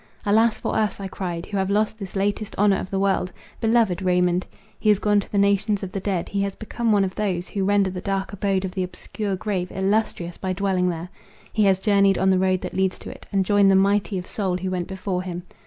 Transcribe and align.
"Alas, 0.25 0.57
for 0.57 0.75
us," 0.75 0.99
I 0.99 1.07
cried, 1.07 1.45
"who 1.45 1.57
have 1.57 1.69
lost 1.69 1.99
this 1.99 2.15
latest 2.15 2.55
honour 2.57 2.77
of 2.79 2.89
the 2.89 2.97
world! 2.99 3.31
Beloved 3.59 4.01
Raymond! 4.01 4.47
He 4.79 4.89
is 4.89 4.97
gone 4.97 5.19
to 5.19 5.31
the 5.31 5.37
nations 5.37 5.83
of 5.83 5.91
the 5.91 5.99
dead; 5.99 6.27
he 6.27 6.41
has 6.41 6.55
become 6.55 6.91
one 6.91 7.05
of 7.05 7.13
those, 7.13 7.49
who 7.49 7.63
render 7.63 7.91
the 7.91 8.01
dark 8.01 8.33
abode 8.33 8.65
of 8.65 8.71
the 8.71 8.81
obscure 8.81 9.35
grave 9.35 9.71
illustrious 9.71 10.39
by 10.39 10.53
dwelling 10.53 10.89
there. 10.89 11.09
He 11.53 11.65
has 11.65 11.77
journied 11.79 12.17
on 12.17 12.31
the 12.31 12.39
road 12.39 12.61
that 12.61 12.73
leads 12.73 12.97
to 12.97 13.11
it, 13.11 13.27
and 13.31 13.45
joined 13.45 13.69
the 13.69 13.75
mighty 13.75 14.17
of 14.17 14.25
soul 14.25 14.57
who 14.57 14.71
went 14.71 14.87
before 14.87 15.21
him. 15.21 15.43